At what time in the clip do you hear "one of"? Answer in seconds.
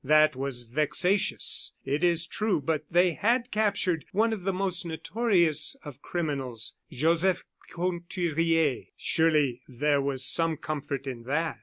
4.11-4.45